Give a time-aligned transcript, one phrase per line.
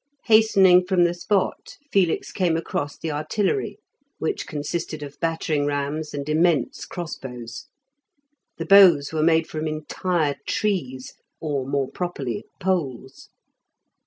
[0.25, 3.77] Hastening from the spot, Felix came across the artillery,
[4.17, 7.67] which consisted of battering rams and immense crossbows;
[8.57, 13.29] the bows were made from entire trees, or, more properly, poles.